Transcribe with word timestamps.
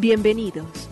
Bienvenidos. 0.00 0.88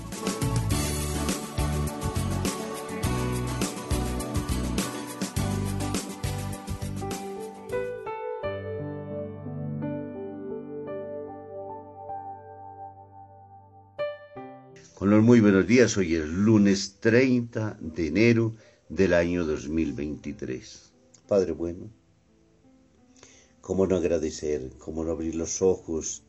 Con 14.97 15.11
los 15.11 15.23
muy 15.23 15.38
buenos 15.38 15.69
días, 15.69 15.97
hoy 15.97 16.16
es 16.16 16.27
lunes 16.27 16.97
30 16.98 17.78
de 17.80 18.09
enero 18.09 18.56
del 18.88 19.14
año 19.14 19.45
2023. 19.45 20.92
Padre 21.28 21.52
bueno, 21.52 21.92
¿cómo 23.61 23.86
no 23.86 23.95
agradecer, 23.95 24.73
cómo 24.78 25.05
no 25.05 25.12
abrir 25.12 25.36
los 25.36 25.62
ojos 25.62 26.25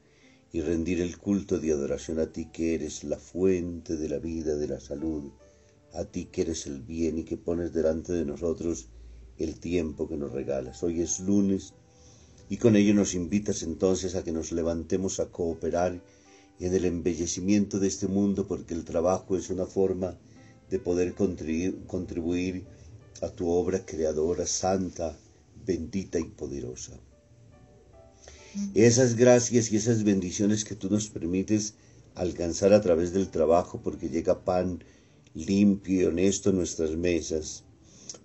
y 0.57 0.61
rendir 0.61 1.01
el 1.01 1.19
culto 1.19 1.59
de 1.59 1.71
adoración 1.71 2.17
a 2.17 2.31
ti 2.33 2.45
que 2.51 2.73
eres 2.73 3.03
la 3.03 3.19
fuente 3.19 3.95
de 3.95 4.09
la 4.09 4.17
vida, 4.17 4.55
de 4.55 4.67
la 4.67 4.79
salud, 4.79 5.31
a 5.93 6.03
ti 6.05 6.25
que 6.31 6.41
eres 6.41 6.65
el 6.65 6.81
bien 6.81 7.19
y 7.19 7.25
que 7.25 7.37
pones 7.37 7.73
delante 7.73 8.11
de 8.11 8.25
nosotros 8.25 8.87
el 9.37 9.59
tiempo 9.59 10.09
que 10.09 10.17
nos 10.17 10.31
regalas? 10.31 10.81
Hoy 10.81 11.01
es 11.01 11.19
lunes 11.19 11.75
y 12.49 12.57
con 12.57 12.75
ello 12.75 12.95
nos 12.95 13.13
invitas 13.13 13.61
entonces 13.61 14.15
a 14.15 14.23
que 14.23 14.31
nos 14.31 14.51
levantemos 14.51 15.19
a 15.19 15.27
cooperar 15.27 16.01
en 16.59 16.73
el 16.73 16.85
embellecimiento 16.85 17.77
de 17.77 17.89
este 17.89 18.07
mundo 18.07 18.47
porque 18.47 18.73
el 18.73 18.83
trabajo 18.83 19.37
es 19.37 19.51
una 19.51 19.67
forma 19.67 20.17
de 20.71 20.79
poder 20.79 21.13
contribuir 21.13 22.65
a 23.21 23.29
tu 23.29 23.47
obra 23.47 23.85
creadora, 23.85 24.47
santa, 24.47 25.15
bendita 25.67 26.17
y 26.17 26.23
poderosa. 26.23 26.99
Esas 28.73 29.15
gracias 29.15 29.71
y 29.71 29.77
esas 29.77 30.03
bendiciones 30.03 30.63
que 30.65 30.75
tú 30.75 30.89
nos 30.89 31.09
permites 31.09 31.75
alcanzar 32.15 32.73
a 32.73 32.81
través 32.81 33.13
del 33.13 33.29
trabajo 33.29 33.81
porque 33.83 34.09
llega 34.09 34.43
pan 34.43 34.83
limpio 35.33 36.01
y 36.01 36.05
honesto 36.05 36.49
a 36.49 36.53
nuestras 36.53 36.91
mesas, 36.95 37.63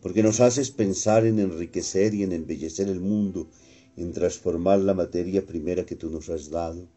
porque 0.00 0.22
nos 0.22 0.40
haces 0.40 0.70
pensar 0.70 1.26
en 1.26 1.38
enriquecer 1.38 2.14
y 2.14 2.22
en 2.22 2.32
embellecer 2.32 2.88
el 2.88 3.00
mundo, 3.00 3.48
en 3.96 4.12
transformar 4.12 4.78
la 4.80 4.94
materia 4.94 5.44
primera 5.46 5.84
que 5.84 5.96
tú 5.96 6.10
nos 6.10 6.28
has 6.30 6.50
dado 6.50 6.88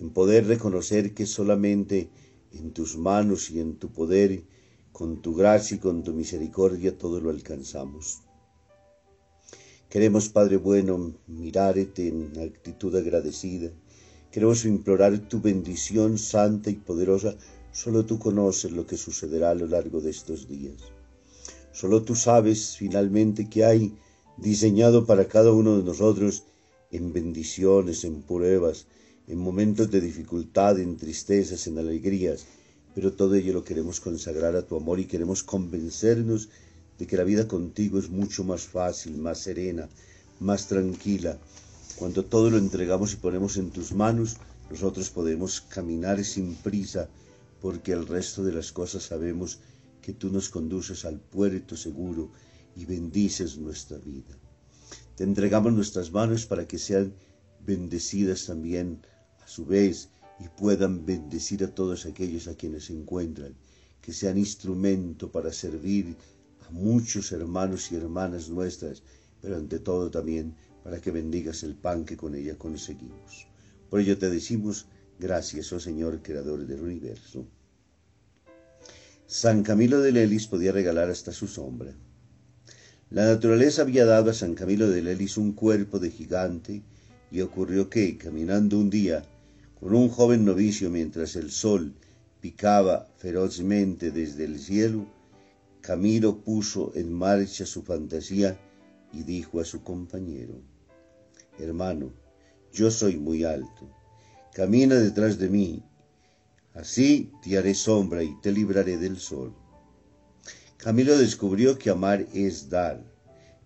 en 0.00 0.10
poder 0.10 0.46
reconocer 0.46 1.14
que 1.14 1.26
solamente 1.26 2.08
en 2.52 2.72
tus 2.72 2.96
manos 2.96 3.50
y 3.50 3.60
en 3.60 3.76
tu 3.76 3.92
poder, 3.92 4.42
con 4.92 5.20
tu 5.22 5.34
gracia 5.34 5.76
y 5.76 5.80
con 5.80 6.02
tu 6.02 6.12
misericordia, 6.12 6.96
todo 6.96 7.20
lo 7.20 7.30
alcanzamos. 7.30 8.22
Queremos, 9.90 10.28
Padre 10.28 10.56
bueno, 10.56 11.14
mirarte 11.26 12.06
en 12.06 12.38
actitud 12.38 12.94
agradecida. 12.94 13.72
Queremos 14.30 14.64
implorar 14.64 15.18
tu 15.28 15.40
bendición 15.40 16.16
santa 16.16 16.70
y 16.70 16.74
poderosa. 16.76 17.34
Solo 17.72 18.06
tú 18.06 18.20
conoces 18.20 18.70
lo 18.70 18.86
que 18.86 18.96
sucederá 18.96 19.50
a 19.50 19.56
lo 19.56 19.66
largo 19.66 20.00
de 20.00 20.10
estos 20.10 20.46
días. 20.46 20.80
Solo 21.72 22.04
tú 22.04 22.14
sabes 22.14 22.76
finalmente 22.76 23.50
que 23.50 23.64
hay 23.64 23.92
diseñado 24.36 25.06
para 25.06 25.26
cada 25.26 25.50
uno 25.50 25.78
de 25.78 25.82
nosotros 25.82 26.44
en 26.92 27.12
bendiciones, 27.12 28.04
en 28.04 28.22
pruebas, 28.22 28.86
en 29.26 29.38
momentos 29.38 29.90
de 29.90 30.00
dificultad, 30.00 30.78
en 30.78 30.98
tristezas, 30.98 31.66
en 31.66 31.78
alegrías, 31.78 32.46
pero 32.94 33.12
todo 33.12 33.34
ello 33.34 33.54
lo 33.54 33.64
queremos 33.64 33.98
consagrar 33.98 34.54
a 34.54 34.64
tu 34.64 34.76
amor 34.76 35.00
y 35.00 35.06
queremos 35.06 35.42
convencernos 35.42 36.48
de 37.00 37.06
que 37.06 37.16
la 37.16 37.24
vida 37.24 37.48
contigo 37.48 37.98
es 37.98 38.10
mucho 38.10 38.44
más 38.44 38.64
fácil, 38.64 39.16
más 39.16 39.38
serena, 39.38 39.88
más 40.38 40.68
tranquila. 40.68 41.38
Cuando 41.96 42.26
todo 42.26 42.50
lo 42.50 42.58
entregamos 42.58 43.14
y 43.14 43.16
ponemos 43.16 43.56
en 43.56 43.70
tus 43.70 43.92
manos, 43.92 44.36
nosotros 44.70 45.08
podemos 45.08 45.62
caminar 45.62 46.22
sin 46.22 46.54
prisa, 46.56 47.08
porque 47.62 47.92
el 47.92 48.06
resto 48.06 48.44
de 48.44 48.52
las 48.52 48.70
cosas 48.70 49.04
sabemos 49.04 49.60
que 50.02 50.12
tú 50.12 50.28
nos 50.28 50.50
conduces 50.50 51.06
al 51.06 51.18
puerto 51.18 51.74
seguro 51.74 52.32
y 52.76 52.84
bendices 52.84 53.56
nuestra 53.56 53.96
vida. 53.96 54.36
Te 55.16 55.24
entregamos 55.24 55.72
nuestras 55.72 56.12
manos 56.12 56.44
para 56.44 56.68
que 56.68 56.78
sean 56.78 57.14
bendecidas 57.64 58.44
también 58.44 59.00
su 59.46 59.64
vez 59.64 60.10
y 60.38 60.48
puedan 60.48 61.06
bendecir 61.06 61.64
a 61.64 61.74
todos 61.74 62.04
aquellos 62.04 62.46
a 62.46 62.54
quienes 62.56 62.84
se 62.84 62.92
encuentran, 62.92 63.54
que 64.02 64.12
sean 64.12 64.36
instrumento 64.36 65.32
para 65.32 65.50
servir 65.50 66.14
muchos 66.72 67.32
hermanos 67.32 67.90
y 67.92 67.96
hermanas 67.96 68.48
nuestras, 68.48 69.02
pero 69.40 69.56
ante 69.56 69.78
todo 69.78 70.10
también 70.10 70.54
para 70.82 71.00
que 71.00 71.10
bendigas 71.10 71.62
el 71.62 71.74
pan 71.74 72.04
que 72.04 72.16
con 72.16 72.34
ella 72.34 72.56
conseguimos. 72.56 73.46
Por 73.88 74.00
ello 74.00 74.18
te 74.18 74.30
decimos, 74.30 74.86
gracias, 75.18 75.72
oh 75.72 75.80
Señor, 75.80 76.22
Creador 76.22 76.66
del 76.66 76.80
universo. 76.80 77.46
San 79.26 79.62
Camilo 79.62 80.00
de 80.00 80.12
Lelis 80.12 80.46
podía 80.46 80.72
regalar 80.72 81.10
hasta 81.10 81.32
su 81.32 81.46
sombra. 81.46 81.94
La 83.10 83.26
naturaleza 83.26 83.82
había 83.82 84.04
dado 84.04 84.30
a 84.30 84.34
San 84.34 84.54
Camilo 84.54 84.88
de 84.88 85.02
Lelis 85.02 85.36
un 85.36 85.52
cuerpo 85.52 85.98
de 85.98 86.10
gigante 86.10 86.82
y 87.30 87.40
ocurrió 87.40 87.90
que, 87.90 88.16
caminando 88.16 88.78
un 88.78 88.90
día 88.90 89.24
con 89.78 89.94
un 89.94 90.08
joven 90.08 90.44
novicio 90.44 90.90
mientras 90.90 91.36
el 91.36 91.50
sol 91.50 91.94
picaba 92.40 93.08
ferozmente 93.16 94.10
desde 94.10 94.44
el 94.44 94.58
cielo, 94.58 95.06
Camilo 95.90 96.44
puso 96.44 96.92
en 96.94 97.12
marcha 97.12 97.66
su 97.66 97.82
fantasía 97.82 98.56
y 99.12 99.24
dijo 99.24 99.58
a 99.58 99.64
su 99.64 99.82
compañero, 99.82 100.62
Hermano, 101.58 102.12
yo 102.72 102.92
soy 102.92 103.16
muy 103.16 103.42
alto, 103.42 103.90
camina 104.54 104.94
detrás 104.94 105.36
de 105.36 105.48
mí, 105.48 105.82
así 106.74 107.32
te 107.42 107.58
haré 107.58 107.74
sombra 107.74 108.22
y 108.22 108.40
te 108.40 108.52
libraré 108.52 108.98
del 108.98 109.18
sol. 109.18 109.52
Camilo 110.76 111.18
descubrió 111.18 111.76
que 111.76 111.90
amar 111.90 112.24
es 112.32 112.70
dar, 112.70 113.02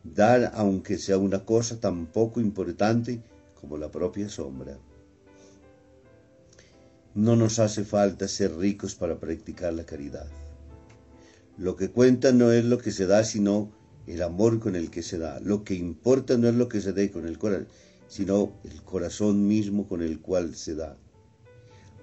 dar 0.03 0.51
aunque 0.55 0.97
sea 0.97 1.19
una 1.19 1.45
cosa 1.45 1.79
tan 1.79 2.07
poco 2.07 2.41
importante 2.41 3.23
como 3.61 3.77
la 3.77 3.91
propia 3.91 4.31
sombra. 4.31 4.79
No 7.15 7.37
nos 7.37 7.59
hace 7.59 7.85
falta 7.85 8.27
ser 8.29 8.57
ricos 8.57 8.95
para 8.95 9.21
practicar 9.21 9.75
la 9.75 9.85
caridad. 9.85 10.27
Lo 11.57 11.77
que 11.77 11.91
cuenta 11.91 12.33
no 12.33 12.51
es 12.51 12.65
lo 12.65 12.79
que 12.79 12.91
se 12.91 13.07
da, 13.07 13.23
sino 13.23 13.71
el 14.07 14.23
amor 14.23 14.59
con 14.59 14.75
el 14.75 14.91
que 14.91 15.03
se 15.03 15.19
da. 15.19 15.39
Lo 15.41 15.63
que 15.63 15.75
importa 15.75 16.37
no 16.37 16.49
es 16.49 16.55
lo 16.55 16.69
que 16.69 16.81
se 16.81 16.93
dé 16.93 17.11
con 17.11 17.27
el 17.27 17.39
corazón, 17.39 17.69
sino 18.09 18.53
el 18.65 18.83
corazón 18.83 19.47
mismo 19.47 19.87
con 19.87 20.03
el 20.03 20.21
cual 20.21 20.55
se 20.57 20.75
da. 20.75 20.97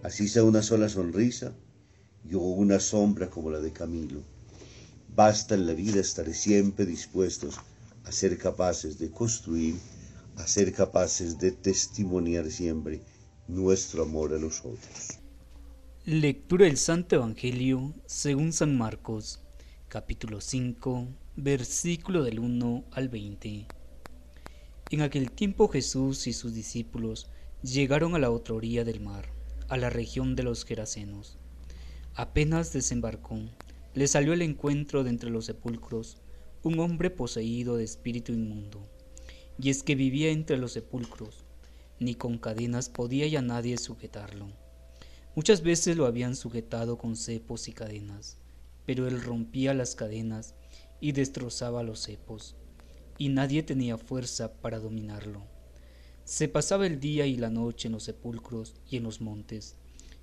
Así 0.04 0.28
sea 0.28 0.44
una 0.44 0.64
sola 0.64 0.90
sonrisa 0.90 1.54
y 2.28 2.36
una 2.36 2.80
sombra 2.80 3.30
como 3.30 3.52
la 3.52 3.60
de 3.60 3.72
Camilo. 3.72 4.22
Basta 5.14 5.56
en 5.56 5.68
la 5.68 5.74
vida 5.74 6.00
estar 6.00 6.34
siempre 6.34 6.86
dispuestos 6.86 7.56
a 8.06 8.12
ser 8.12 8.38
capaces 8.38 8.98
de 8.98 9.12
construir, 9.12 9.76
a 10.38 10.48
ser 10.48 10.72
capaces 10.74 11.38
de 11.38 11.52
testimoniar 11.52 12.50
siempre 12.50 13.02
nuestro 13.48 14.04
amor 14.04 14.34
a 14.34 14.40
los 14.40 14.60
otros. 14.60 15.21
Lectura 16.04 16.66
del 16.66 16.78
Santo 16.78 17.18
Evangelio 17.18 17.94
según 18.08 18.54
San 18.54 18.76
Marcos, 18.76 19.40
capítulo 19.88 20.42
5, 20.42 21.08
versículo 21.36 22.24
del 22.24 22.40
1 22.40 22.86
al 22.90 23.08
20. 23.08 23.68
En 24.90 25.02
aquel 25.02 25.30
tiempo 25.30 25.68
Jesús 25.68 26.26
y 26.26 26.34
sus 26.34 26.56
discípulos 26.56 27.30
llegaron 27.62 28.16
a 28.16 28.18
la 28.18 28.32
otra 28.32 28.56
orilla 28.56 28.84
del 28.84 29.00
mar, 29.00 29.30
a 29.70 29.78
la 29.78 29.92
región 29.92 30.36
de 30.36 30.42
los 30.42 30.66
Gerasenos. 30.66 31.38
Apenas 32.16 32.74
desembarcó, 32.74 33.38
le 33.94 34.08
salió 34.08 34.34
al 34.34 34.42
encuentro 34.42 35.04
de 35.04 35.12
entre 35.12 35.30
los 35.30 35.46
sepulcros 35.46 36.18
un 36.64 36.80
hombre 36.80 37.12
poseído 37.12 37.78
de 37.78 37.84
espíritu 37.84 38.34
inmundo, 38.34 38.90
y 39.60 39.70
es 39.70 39.84
que 39.84 39.94
vivía 39.94 40.32
entre 40.32 40.58
los 40.58 40.72
sepulcros 40.72 41.46
ni 42.00 42.16
con 42.16 42.40
cadenas 42.40 42.90
podía 42.90 43.28
ya 43.28 43.44
nadie 43.44 43.78
sujetarlo. 43.78 44.48
Muchas 45.34 45.64
veces 45.64 45.96
lo 45.96 46.06
habían 46.06 46.36
sujetado 46.36 46.98
con 46.98 47.16
cepos 47.16 47.70
y 47.70 47.72
cadenas, 47.72 48.38
pero 48.86 49.08
él 49.08 49.22
rompía 49.22 49.74
las 49.74 49.96
cadenas 49.96 50.56
y 51.00 51.14
destrozaba 51.14 51.84
los 51.84 52.04
cepos, 52.04 52.56
y 53.18 53.30
nadie 53.30 53.64
tenía 53.64 53.98
fuerza 53.98 54.52
para 54.62 54.80
dominarlo. 54.80 55.44
Se 56.26 56.50
pasaba 56.50 56.86
el 56.86 57.00
día 57.00 57.28
y 57.28 57.38
la 57.38 57.50
noche 57.50 57.88
en 57.88 57.94
los 57.94 58.04
sepulcros 58.04 58.76
y 58.90 58.98
en 58.98 59.04
los 59.04 59.22
montes, 59.22 59.78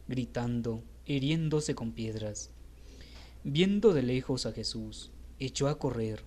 gritando, 0.08 0.84
hiriéndose 1.06 1.74
con 1.74 1.92
piedras. 1.92 2.50
Viendo 3.44 3.94
de 3.94 4.02
lejos 4.02 4.44
a 4.44 4.52
Jesús, 4.52 5.10
echó 5.38 5.68
a 5.68 5.78
correr, 5.78 6.22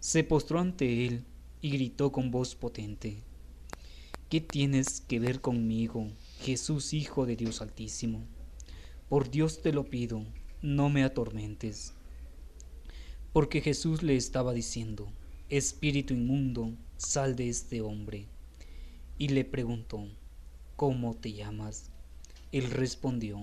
se 0.00 0.24
postró 0.24 0.58
ante 0.58 1.06
él 1.06 1.24
y 1.60 1.70
gritó 1.70 2.12
con 2.12 2.30
voz 2.30 2.54
potente, 2.56 3.22
¿Qué 4.30 4.40
tienes 4.40 5.02
que 5.02 5.20
ver 5.20 5.42
conmigo, 5.42 6.08
Jesús 6.42 6.92
Hijo 6.92 7.24
de 7.24 7.36
Dios 7.36 7.62
Altísimo? 7.62 8.26
Por 9.08 9.30
Dios 9.30 9.62
te 9.62 9.72
lo 9.72 9.84
pido, 9.84 10.24
no 10.60 10.90
me 10.90 11.04
atormentes. 11.04 11.94
Porque 13.32 13.60
Jesús 13.60 14.02
le 14.02 14.16
estaba 14.16 14.52
diciendo, 14.52 15.12
Espíritu 15.50 16.14
inmundo, 16.14 16.74
sal 16.96 17.36
de 17.36 17.48
este 17.48 17.80
hombre. 17.80 18.26
Y 19.18 19.28
le 19.28 19.44
preguntó, 19.44 20.08
¿cómo 20.74 21.14
te 21.14 21.32
llamas? 21.32 21.92
Él 22.50 22.72
respondió, 22.72 23.38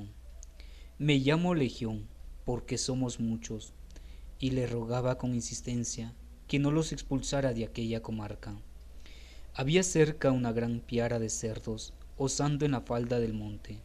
me 0.97 1.19
llamo 1.19 1.55
Legión, 1.55 2.05
porque 2.43 2.77
somos 2.77 3.21
muchos, 3.21 3.71
y 4.39 4.51
le 4.51 4.67
rogaba 4.67 5.17
con 5.17 5.33
insistencia 5.33 6.13
que 6.49 6.59
no 6.59 6.69
los 6.69 6.91
expulsara 6.91 7.53
de 7.53 7.63
aquella 7.63 8.01
comarca. 8.01 8.59
Había 9.53 9.83
cerca 9.83 10.31
una 10.33 10.51
gran 10.51 10.81
piara 10.81 11.17
de 11.17 11.29
cerdos, 11.29 11.93
osando 12.19 12.66
en 12.66 12.71
la 12.74 12.81
falda 12.81 13.19
del 13.19 13.33
monte. 13.33 13.81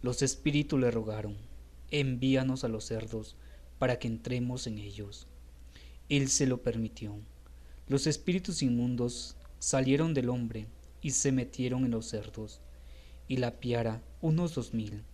Los 0.00 0.22
espíritus 0.22 0.80
le 0.80 0.90
rogaron, 0.90 1.36
envíanos 1.90 2.64
a 2.64 2.68
los 2.68 2.86
cerdos, 2.86 3.36
para 3.78 3.98
que 3.98 4.08
entremos 4.08 4.66
en 4.66 4.78
ellos. 4.78 5.28
Él 6.08 6.28
se 6.28 6.46
lo 6.46 6.62
permitió. 6.62 7.16
Los 7.86 8.06
espíritus 8.06 8.62
inmundos 8.62 9.36
salieron 9.58 10.14
del 10.14 10.30
hombre 10.30 10.66
y 11.02 11.10
se 11.10 11.30
metieron 11.30 11.84
en 11.84 11.90
los 11.92 12.06
cerdos, 12.06 12.60
y 13.28 13.36
la 13.36 13.60
piara, 13.60 14.02
unos 14.20 14.54
dos 14.54 14.72
mil, 14.72 15.04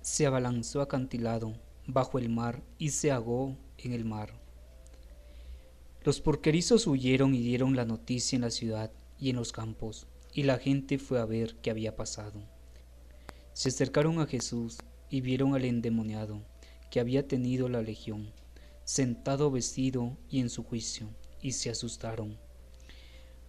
se 0.00 0.26
abalanzó 0.26 0.80
acantilado 0.80 1.54
bajo 1.86 2.18
el 2.18 2.28
mar 2.28 2.62
y 2.78 2.90
se 2.90 3.10
ahogó 3.10 3.56
en 3.78 3.92
el 3.92 4.04
mar. 4.04 4.40
Los 6.02 6.20
porquerizos 6.20 6.86
huyeron 6.86 7.34
y 7.34 7.42
dieron 7.42 7.76
la 7.76 7.84
noticia 7.84 8.36
en 8.36 8.42
la 8.42 8.50
ciudad 8.50 8.90
y 9.20 9.30
en 9.30 9.36
los 9.36 9.52
campos, 9.52 10.08
y 10.32 10.44
la 10.44 10.58
gente 10.58 10.98
fue 10.98 11.20
a 11.20 11.24
ver 11.24 11.56
qué 11.56 11.70
había 11.70 11.96
pasado. 11.96 12.42
Se 13.52 13.68
acercaron 13.68 14.20
a 14.20 14.26
Jesús 14.26 14.78
y 15.10 15.20
vieron 15.20 15.54
al 15.54 15.64
endemoniado 15.64 16.42
que 16.90 17.00
había 17.00 17.26
tenido 17.28 17.68
la 17.68 17.82
legión, 17.82 18.32
sentado 18.84 19.50
vestido 19.50 20.16
y 20.28 20.40
en 20.40 20.50
su 20.50 20.62
juicio, 20.64 21.08
y 21.40 21.52
se 21.52 21.70
asustaron. 21.70 22.38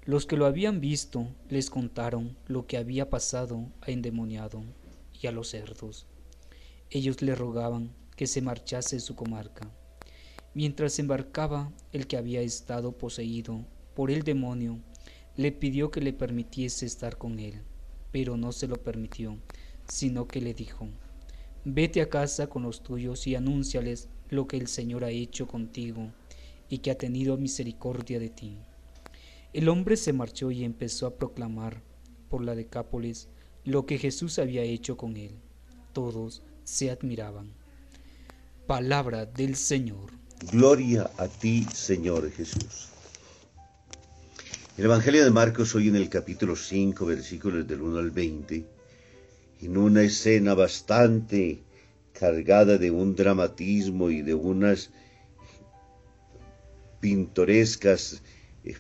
Los 0.05 0.25
que 0.25 0.35
lo 0.35 0.45
habían 0.45 0.81
visto 0.81 1.27
les 1.49 1.69
contaron 1.69 2.37
lo 2.47 2.67
que 2.67 2.77
había 2.77 3.09
pasado 3.09 3.71
a 3.81 3.91
endemoniado 3.91 4.63
y 5.21 5.27
a 5.27 5.31
los 5.31 5.49
cerdos. 5.49 6.05
Ellos 6.89 7.21
le 7.21 7.35
rogaban 7.35 7.95
que 8.17 8.27
se 8.27 8.41
marchase 8.41 8.97
de 8.97 8.99
su 8.99 9.15
comarca. 9.15 9.71
Mientras 10.53 10.99
embarcaba 10.99 11.71
el 11.93 12.05
que 12.07 12.17
había 12.17 12.41
estado 12.41 12.91
poseído 12.97 13.65
por 13.95 14.11
el 14.11 14.23
demonio, 14.23 14.79
le 15.35 15.51
pidió 15.51 15.89
que 15.89 16.01
le 16.01 16.13
permitiese 16.13 16.85
estar 16.85 17.17
con 17.17 17.39
él, 17.39 17.61
pero 18.11 18.37
no 18.37 18.51
se 18.51 18.67
lo 18.67 18.75
permitió, 18.75 19.37
sino 19.87 20.27
que 20.27 20.41
le 20.41 20.53
dijo, 20.53 20.87
Vete 21.65 22.01
a 22.01 22.09
casa 22.09 22.47
con 22.47 22.63
los 22.63 22.83
tuyos 22.83 23.25
y 23.25 23.35
anúnciales 23.35 24.09
lo 24.29 24.47
que 24.47 24.57
el 24.57 24.67
Señor 24.67 25.03
ha 25.03 25.09
hecho 25.09 25.47
contigo 25.47 26.11
y 26.69 26.79
que 26.79 26.91
ha 26.91 26.97
tenido 26.97 27.37
misericordia 27.37 28.19
de 28.19 28.29
ti. 28.29 28.57
El 29.53 29.69
hombre 29.69 29.97
se 29.97 30.13
marchó 30.13 30.51
y 30.51 30.63
empezó 30.63 31.07
a 31.07 31.15
proclamar 31.15 31.81
por 32.29 32.43
la 32.43 32.55
Decápolis 32.55 33.29
lo 33.63 33.85
que 33.85 33.97
Jesús 33.97 34.39
había 34.39 34.63
hecho 34.63 34.97
con 34.97 35.15
él. 35.15 35.31
Todos 35.93 36.43
se 36.63 36.91
admiraban. 36.91 37.53
Palabra 38.67 39.25
del 39.25 39.55
Señor. 39.55 40.11
Gloria 40.51 41.11
a 41.17 41.27
ti, 41.27 41.65
Señor 41.73 42.29
Jesús. 42.31 42.92
El 44.75 44.85
Evangelio 44.85 45.23
de 45.23 45.29
Marcos 45.29 45.75
hoy 45.75 45.89
en 45.89 45.95
el 45.95 46.09
capítulo 46.09 46.55
5, 46.55 47.05
versículos 47.05 47.67
del 47.67 47.79
1 47.79 47.99
al 47.99 48.09
20, 48.09 48.65
en 49.61 49.77
una 49.77 50.01
escena 50.01 50.55
bastante 50.55 51.59
cargada 52.11 52.79
de 52.79 52.89
un 52.89 53.15
dramatismo 53.15 54.09
y 54.09 54.23
de 54.23 54.33
unas 54.33 54.89
pintorescas 56.99 58.23
eh, 58.65 58.75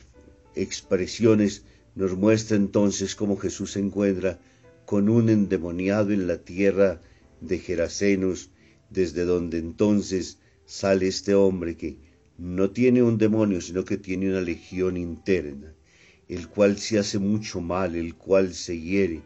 expresiones, 0.55 1.63
nos 1.93 2.17
muestra 2.17 2.57
entonces 2.57 3.13
cómo 3.13 3.37
Jesús 3.37 3.73
se 3.73 3.79
encuentra 3.79 4.39
con 4.85 5.09
un 5.09 5.29
endemoniado 5.29 6.09
en 6.09 6.25
la 6.25 6.37
tierra 6.39 7.01
de 7.39 7.59
Gerasenos, 7.59 8.49
desde 8.89 9.25
donde 9.25 9.59
entonces 9.59 10.39
sale 10.65 11.07
este 11.07 11.35
hombre 11.35 11.77
que 11.77 11.97
no 12.39 12.71
tiene 12.71 13.03
un 13.03 13.19
demonio, 13.19 13.61
sino 13.61 13.85
que 13.85 13.97
tiene 13.97 14.31
una 14.31 14.41
legión 14.41 14.97
interna, 14.97 15.75
el 16.29 16.47
cual 16.47 16.77
se 16.77 16.99
hace 16.99 17.19
mucho 17.19 17.61
mal, 17.61 17.95
el 17.95 18.15
cual 18.15 18.53
se 18.53 18.79
hiere, 18.79 19.21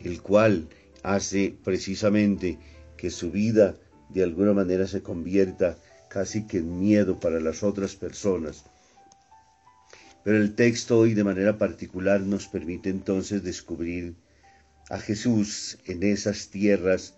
el 0.00 0.20
cual 0.22 0.68
hace 1.02 1.56
precisamente 1.64 2.58
que 2.96 3.10
su 3.10 3.30
vida 3.30 3.76
de 4.08 4.22
alguna 4.22 4.52
manera 4.52 4.86
se 4.86 5.02
convierta 5.02 5.78
casi 6.08 6.46
que 6.46 6.58
en 6.58 6.80
miedo 6.80 7.20
para 7.20 7.40
las 7.40 7.62
otras 7.62 7.94
personas. 7.94 8.64
Pero 10.24 10.36
el 10.36 10.54
texto 10.54 10.98
hoy 10.98 11.14
de 11.14 11.24
manera 11.24 11.56
particular 11.56 12.20
nos 12.20 12.48
permite 12.48 12.90
entonces 12.90 13.42
descubrir 13.42 14.14
a 14.90 14.98
Jesús 14.98 15.78
en 15.86 16.02
esas 16.02 16.48
tierras 16.48 17.14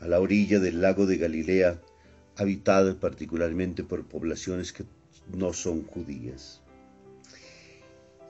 a 0.00 0.08
la 0.08 0.18
orilla 0.18 0.58
del 0.58 0.80
lago 0.80 1.06
de 1.06 1.18
Galilea, 1.18 1.80
habitado 2.36 2.98
particularmente 2.98 3.84
por 3.84 4.06
poblaciones 4.06 4.72
que 4.72 4.84
no 5.32 5.52
son 5.52 5.84
judías. 5.84 6.62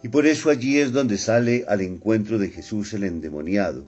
Y 0.03 0.09
por 0.09 0.27
eso 0.27 0.51
allí 0.51 0.79
es 0.79 0.93
donde 0.93 1.19
sale 1.19 1.65
al 1.69 1.83
encuentro 1.83 2.39
de 2.39 2.49
Jesús 2.49 2.95
el 2.95 3.05
endemoniado, 3.05 3.87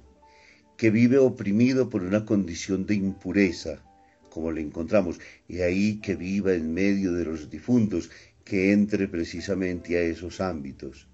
que 0.77 0.91
vive 0.91 1.19
oprimido 1.19 1.89
por 1.89 2.03
una 2.03 2.27
condición 2.27 2.87
de 2.87 2.95
impureza, 2.95 3.83
como 4.29 4.53
le 4.53 4.61
encontramos, 4.61 5.19
y 5.49 5.61
ahí 5.61 6.01
que 6.01 6.15
viva 6.15 6.53
en 6.53 6.75
medio 6.75 7.13
de 7.13 7.25
los 7.25 7.49
difuntos, 7.49 8.11
que 8.45 8.73
entre 8.73 9.09
precisamente 9.09 9.97
a 9.97 10.03
esos 10.03 10.41
ámbitos. 10.41 11.07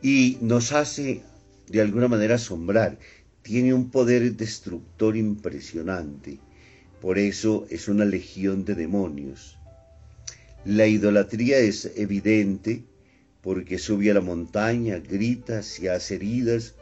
Y 0.00 0.38
nos 0.40 0.72
hace 0.72 1.22
de 1.68 1.80
alguna 1.80 2.08
manera 2.08 2.36
asombrar 2.36 2.98
tiene 3.42 3.74
un 3.74 3.90
poder 3.90 4.36
destructor 4.36 5.16
impresionante. 5.16 6.38
Por 7.00 7.18
eso 7.18 7.66
es 7.70 7.88
una 7.88 8.04
legión 8.04 8.64
de 8.64 8.74
demonios. 8.74 9.58
La 10.64 10.86
idolatría 10.86 11.58
es 11.58 11.90
evidente 11.96 12.84
porque 13.42 13.78
sube 13.78 14.10
a 14.10 14.14
la 14.14 14.20
montaña, 14.20 14.98
grita, 14.98 15.62
se 15.62 15.90
hace 15.90 16.16
heridas, 16.16 16.74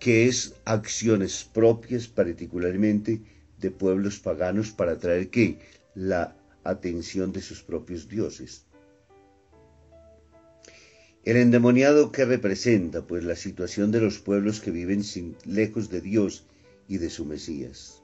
que 0.00 0.26
es 0.26 0.54
acciones 0.64 1.44
propias 1.44 2.08
particularmente 2.08 3.20
de 3.58 3.70
pueblos 3.70 4.18
paganos 4.18 4.72
para 4.72 4.92
atraer 4.92 5.30
qué? 5.30 5.58
La 5.94 6.36
atención 6.64 7.32
de 7.32 7.40
sus 7.40 7.62
propios 7.62 8.08
dioses. 8.08 8.66
El 11.24 11.38
endemoniado 11.38 12.12
que 12.12 12.24
representa, 12.24 13.06
pues, 13.06 13.24
la 13.24 13.36
situación 13.36 13.92
de 13.92 14.00
los 14.00 14.18
pueblos 14.18 14.60
que 14.60 14.70
viven 14.70 15.04
sin, 15.04 15.36
lejos 15.46 15.88
de 15.88 16.02
Dios 16.02 16.44
y 16.86 16.98
de 16.98 17.08
su 17.08 17.24
Mesías. 17.24 18.02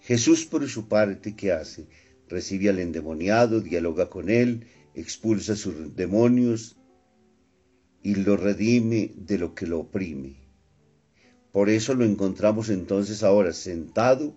Jesús, 0.00 0.44
por 0.46 0.68
su 0.68 0.88
parte, 0.88 1.34
¿qué 1.34 1.52
hace? 1.52 1.86
Recibe 2.28 2.68
al 2.68 2.78
endemoniado, 2.78 3.60
dialoga 3.60 4.08
con 4.08 4.30
él, 4.30 4.66
expulsa 4.94 5.56
sus 5.56 5.96
demonios 5.96 6.76
y 8.02 8.16
lo 8.16 8.36
redime 8.36 9.12
de 9.16 9.38
lo 9.38 9.54
que 9.54 9.66
lo 9.66 9.80
oprime. 9.80 10.36
Por 11.52 11.68
eso 11.68 11.94
lo 11.94 12.04
encontramos 12.04 12.70
entonces 12.70 13.22
ahora 13.22 13.52
sentado, 13.52 14.34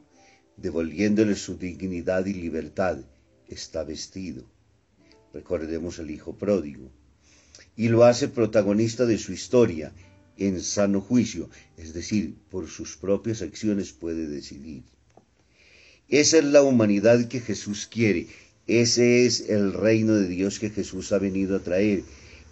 devolviéndole 0.58 1.36
su 1.36 1.58
dignidad 1.58 2.26
y 2.26 2.34
libertad. 2.34 3.00
Está 3.48 3.84
vestido. 3.84 4.44
Recordemos 5.34 6.00
el 6.00 6.12
hijo 6.12 6.38
pródigo 6.38 6.92
y 7.76 7.90
lo 7.90 8.06
hace 8.06 8.28
protagonista 8.28 9.06
de 9.06 9.18
su 9.18 9.34
historia 9.34 9.94
en 10.38 10.62
sano 10.62 11.02
juicio, 11.02 11.50
es 11.78 11.94
decir, 11.94 12.36
por 12.50 12.68
sus 12.68 12.98
propias 12.98 13.42
acciones 13.42 13.94
puede 13.94 14.28
decidir. 14.28 14.84
Esa 16.08 16.38
es 16.38 16.44
la 16.46 16.62
humanidad 16.62 17.28
que 17.28 17.40
Jesús 17.40 17.88
quiere, 17.88 18.28
ese 18.68 19.26
es 19.26 19.50
el 19.50 19.74
reino 19.74 20.16
de 20.16 20.28
Dios 20.28 20.60
que 20.60 20.70
Jesús 20.70 21.12
ha 21.12 21.20
venido 21.20 21.56
a 21.56 21.60
traer. 21.60 22.04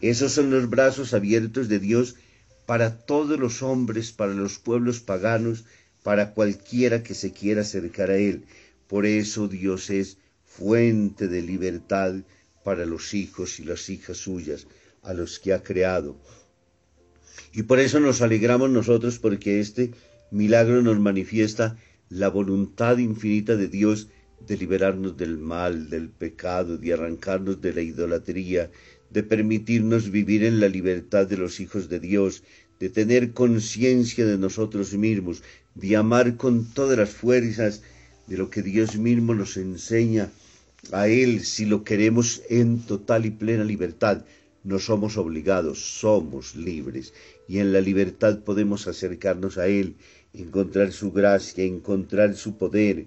Esos 0.03 0.33
son 0.33 0.49
los 0.49 0.69
brazos 0.69 1.13
abiertos 1.13 1.69
de 1.69 1.79
Dios 1.79 2.17
para 2.65 3.05
todos 3.05 3.39
los 3.39 3.63
hombres, 3.63 4.11
para 4.11 4.33
los 4.33 4.59
pueblos 4.59 4.99
paganos, 4.99 5.63
para 6.03 6.33
cualquiera 6.33 7.03
que 7.03 7.13
se 7.13 7.31
quiera 7.31 7.61
acercar 7.61 8.11
a 8.11 8.17
Él. 8.17 8.43
Por 8.87 9.05
eso 9.05 9.47
Dios 9.47 9.89
es 9.89 10.17
fuente 10.43 11.29
de 11.29 11.41
libertad 11.41 12.15
para 12.65 12.85
los 12.85 13.13
hijos 13.13 13.61
y 13.61 13.63
las 13.63 13.89
hijas 13.89 14.17
suyas 14.17 14.67
a 15.03 15.13
los 15.13 15.39
que 15.39 15.53
ha 15.53 15.63
creado. 15.63 16.17
Y 17.53 17.63
por 17.63 17.79
eso 17.79 18.01
nos 18.01 18.21
alegramos 18.21 18.69
nosotros 18.69 19.19
porque 19.19 19.61
este 19.61 19.91
milagro 20.31 20.81
nos 20.81 20.99
manifiesta 20.99 21.77
la 22.09 22.27
voluntad 22.27 22.97
infinita 22.97 23.55
de 23.55 23.69
Dios 23.69 24.09
de 24.45 24.57
liberarnos 24.57 25.15
del 25.15 25.37
mal, 25.37 25.89
del 25.89 26.09
pecado, 26.09 26.77
de 26.77 26.91
arrancarnos 26.91 27.61
de 27.61 27.73
la 27.73 27.81
idolatría, 27.81 28.69
de 29.13 29.21
permitirnos 29.23 30.09
vivir 30.09 30.43
en 30.43 30.59
la 30.59 30.67
libertad 30.67 31.27
de 31.27 31.37
los 31.37 31.59
hijos 31.59 31.87
de 31.87 31.99
Dios, 31.99 32.43
de 32.79 32.89
tener 32.89 33.31
conciencia 33.31 34.25
de 34.25 34.37
nosotros 34.37 34.93
mismos, 34.93 35.43
de 35.75 35.95
amar 35.95 36.35
con 36.35 36.65
todas 36.73 36.97
las 36.97 37.11
fuerzas 37.11 37.83
de 38.27 38.37
lo 38.37 38.49
que 38.49 38.63
Dios 38.63 38.97
mismo 38.97 39.35
nos 39.35 39.57
enseña 39.57 40.31
a 40.91 41.07
Él 41.07 41.45
si 41.45 41.65
lo 41.65 41.83
queremos 41.83 42.41
en 42.49 42.79
total 42.79 43.25
y 43.25 43.31
plena 43.31 43.63
libertad. 43.63 44.25
No 44.63 44.79
somos 44.79 45.17
obligados, 45.17 45.99
somos 45.99 46.55
libres 46.55 47.13
y 47.47 47.59
en 47.59 47.71
la 47.71 47.81
libertad 47.81 48.39
podemos 48.39 48.87
acercarnos 48.87 49.57
a 49.57 49.67
Él, 49.67 49.95
encontrar 50.33 50.91
su 50.91 51.11
gracia, 51.11 51.63
encontrar 51.63 52.35
su 52.35 52.57
poder. 52.57 53.05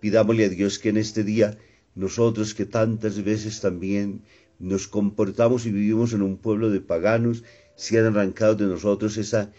Pidámosle 0.00 0.44
a 0.44 0.48
Dios 0.50 0.78
que 0.78 0.90
en 0.90 0.98
este 0.98 1.24
día 1.24 1.58
nosotros 1.94 2.54
que 2.54 2.66
tantas 2.66 3.24
veces 3.24 3.60
también 3.60 4.22
nos 4.58 4.88
comportamos 4.88 5.66
y 5.66 5.70
vivimos 5.70 6.12
en 6.12 6.22
un 6.22 6.36
pueblo 6.36 6.70
de 6.70 6.80
paganos, 6.80 7.44
sean 7.76 8.06
arrancados 8.06 8.58
de 8.58 8.66
nosotros 8.66 9.16
esa 9.16 9.52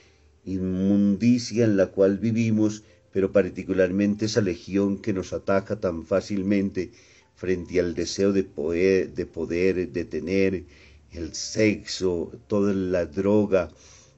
inmundicia 0.44 1.66
en 1.66 1.78
la 1.78 1.88
cual 1.88 2.18
vivimos, 2.18 2.84
pero 3.12 3.32
particularmente 3.32 4.26
esa 4.26 4.42
legión 4.42 4.98
que 4.98 5.14
nos 5.14 5.34
ataca 5.34 5.80
tan 5.80 6.06
fácilmente 6.06 6.92
frente 7.36 7.80
al 7.80 7.96
deseo 7.96 8.34
de 8.34 8.44
poder, 8.44 9.14
de, 9.14 9.26
poder, 9.26 9.92
de 9.92 10.06
tener 10.06 10.66
el 11.12 11.34
sexo, 11.34 12.32
toda 12.48 12.74
la 12.74 13.06
droga, 13.06 13.72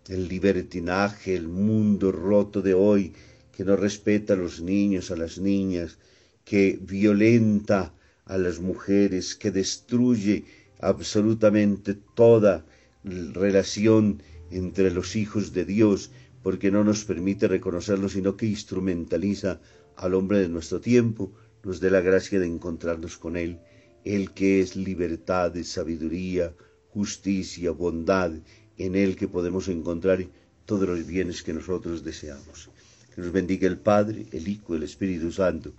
el 0.10 0.28
libertinaje, 0.28 1.36
el 1.36 1.48
mundo 1.48 2.12
roto 2.12 2.62
de 2.62 2.74
hoy, 2.74 3.14
que 3.56 3.64
no 3.64 3.76
respeta 3.76 4.34
a 4.34 4.38
los 4.38 4.62
niños, 4.62 5.12
a 5.12 5.16
las 5.16 5.38
niñas, 5.38 6.00
que 6.44 6.80
violenta 6.82 7.94
a 8.26 8.38
las 8.38 8.60
mujeres, 8.60 9.36
que 9.36 9.52
destruye 9.52 10.46
absolutamente 10.82 11.94
toda 12.16 12.66
relación 13.04 14.22
entre 14.52 14.92
los 14.92 15.16
hijos 15.16 15.54
de 15.54 15.66
Dios, 15.66 16.12
porque 16.44 16.72
no 16.72 16.84
nos 16.84 17.06
permite 17.06 17.48
reconocerlo, 17.48 18.10
sino 18.10 18.36
que 18.36 18.48
instrumentaliza 18.48 19.62
al 19.96 20.14
hombre 20.16 20.40
de 20.40 20.50
nuestro 20.50 20.82
tiempo, 20.82 21.32
nos 21.64 21.80
dé 21.80 21.92
la 21.92 22.02
gracia 22.02 22.40
de 22.40 22.48
encontrarnos 22.48 23.18
con 23.18 23.38
Él, 23.38 23.60
Él 24.04 24.32
que 24.32 24.62
es 24.62 24.76
libertad, 24.76 25.54
sabiduría, 25.64 26.54
justicia, 26.90 27.72
bondad, 27.72 28.32
en 28.78 28.96
Él 28.96 29.16
que 29.16 29.28
podemos 29.28 29.68
encontrar 29.68 30.26
todos 30.66 30.88
los 30.88 31.06
bienes 31.06 31.44
que 31.44 31.54
nosotros 31.54 32.04
deseamos. 32.04 32.70
Que 33.14 33.22
nos 33.22 33.32
bendiga 33.32 33.68
el 33.68 33.78
Padre, 33.78 34.26
el 34.32 34.48
Hijo, 34.48 34.76
el 34.76 34.84
Espíritu 34.84 35.32
Santo. 35.32 35.74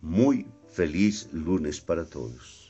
Muy 0.00 0.46
feliz 0.72 1.28
lunes 1.32 1.80
para 1.80 2.04
todos. 2.04 2.69